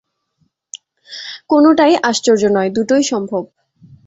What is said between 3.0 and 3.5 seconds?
সম্ভব।